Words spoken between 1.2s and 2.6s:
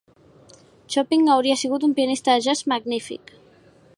hauria sigut un pianista de jazz